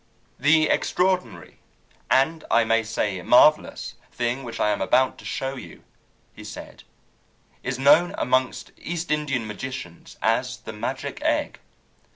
"The 0.39 0.67
extraordinary, 0.67 1.59
and 2.09 2.43
I 2.49 2.63
may 2.63 2.81
say 2.81 3.21
marvellous, 3.21 3.93
thing 4.11 4.41
which 4.43 4.59
I 4.59 4.71
am 4.71 4.81
about 4.81 5.19
to 5.19 5.25
show 5.25 5.55
you," 5.55 5.83
he 6.33 6.43
said, 6.43 6.81
"is 7.61 7.77
known 7.77 8.15
among 8.17 8.51
East 8.77 9.11
Indian 9.11 9.45
magicians 9.45 10.17
as 10.19 10.57
the 10.57 10.73
magic 10.73 11.21
egg. 11.21 11.59